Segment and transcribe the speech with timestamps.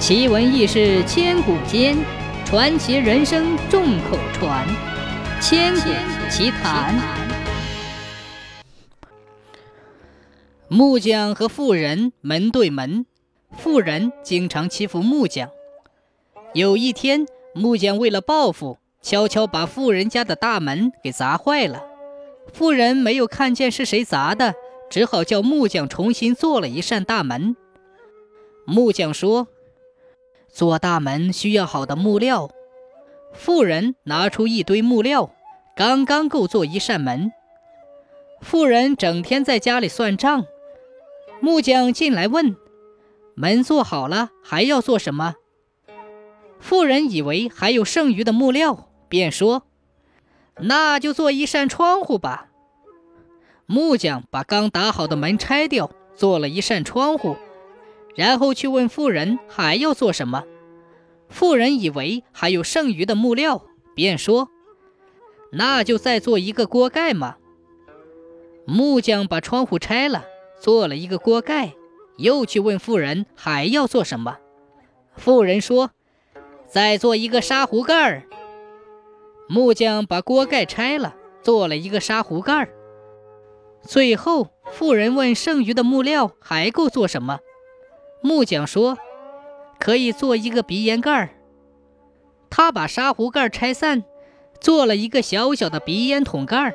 [0.00, 1.94] 奇闻异事千古间，
[2.46, 4.66] 传奇人生众口传。
[5.42, 5.90] 千古
[6.30, 6.98] 奇谈。
[10.68, 13.04] 木匠和富人门对门，
[13.58, 15.50] 富人经常欺负木匠。
[16.54, 21.84] 有一天，木匠为了报复，悄悄把富人家的大门给砸坏了。
[22.54, 24.54] 富人没有看见是谁砸的，
[24.88, 27.54] 只好叫木匠重新做了一扇大门。
[28.64, 29.46] 木匠说。
[30.52, 32.50] 做大门需要好的木料，
[33.32, 35.30] 富人拿出一堆木料，
[35.76, 37.32] 刚刚够做一扇门。
[38.40, 40.46] 富人整天在家里算账，
[41.40, 42.56] 木匠进来问
[43.34, 45.34] ：“门做好了，还要做什么？”
[46.58, 49.62] 富人以为还有剩余的木料，便说
[50.60, 52.48] ：“那就做一扇窗户吧。”
[53.66, 57.36] 木匠把刚打好的门拆掉，做了一扇窗户。
[58.14, 60.44] 然后去问富人还要做什么，
[61.28, 64.48] 富人以为还有剩余的木料，便说
[65.52, 67.36] ：“那就再做一个锅盖嘛。”
[68.66, 70.24] 木匠把窗户拆了，
[70.60, 71.74] 做了一个锅盖，
[72.16, 74.38] 又去问富人还要做什么，
[75.16, 75.90] 富人说
[76.68, 78.24] ：“再做一个砂壶盖儿。”
[79.48, 82.68] 木匠把锅盖拆了，做了一个砂壶盖儿。
[83.82, 87.40] 最后，富人问剩余的木料还够做什么？
[88.22, 88.98] 木匠说
[89.80, 91.30] ：“可以做一个鼻烟盖儿。”
[92.50, 94.04] 他把砂壶盖拆散，
[94.60, 96.74] 做了一个小小的鼻烟筒盖儿。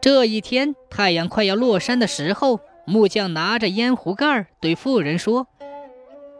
[0.00, 5.46] 这一天，太阳快要落山的时候，木匠拿着烟壶盖儿对富人说：“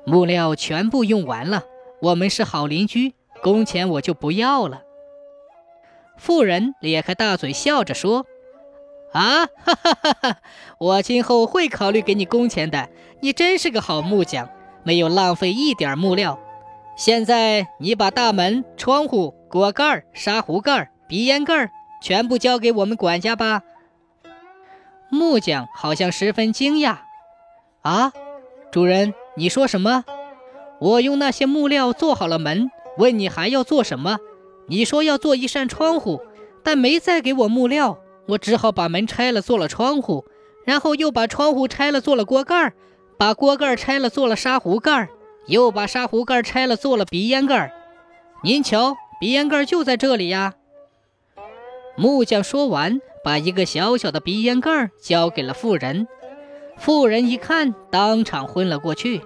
[0.05, 1.65] 木料全部用完了，
[2.03, 4.83] 我们是好邻居，工钱我就不要了。”
[6.19, 8.27] 富人咧开大嘴笑着说。
[9.15, 10.37] 啊，哈哈哈哈！
[10.79, 12.89] 我今后会考虑给你工钱的。
[13.21, 14.49] 你真是个好木匠，
[14.83, 16.39] 没有浪费一点木料。
[16.97, 21.71] 现在你把大门、窗户、锅盖、砂壶盖、鼻烟盖
[22.03, 23.63] 全部交给我们管家吧。
[25.11, 26.99] 木匠好像十分惊讶。
[27.83, 28.13] 啊，
[28.73, 30.05] 主人，你说什么？
[30.81, 34.19] 我用那些木料做好了门，问你还要做什么？
[34.67, 36.21] 你说要做一扇窗户，
[36.65, 38.01] 但没再给我木料。
[38.27, 40.25] 我只好把门拆了，做了窗户，
[40.65, 42.73] 然后又把窗户拆了，做了锅盖
[43.19, 45.09] 把锅盖拆了，做了砂壶盖
[45.47, 47.73] 又把砂壶盖拆了，做了鼻烟盖
[48.43, 50.55] 您瞧，鼻烟盖就在这里呀。
[51.97, 56.09] 木匠说完，把一个小小的鼻烟盖交给了妇人。
[56.77, 59.21] 妇人一看，当场昏了过去。